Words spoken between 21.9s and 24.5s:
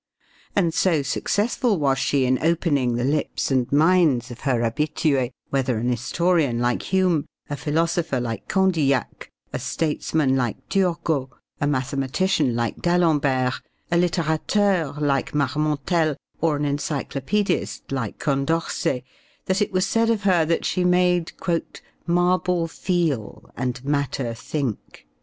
"marble feel and matter